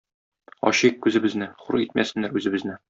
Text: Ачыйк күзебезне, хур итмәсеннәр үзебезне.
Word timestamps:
Ачыйк 0.71 0.97
күзебезне, 1.05 1.51
хур 1.67 1.81
итмәсеннәр 1.85 2.39
үзебезне. 2.43 2.79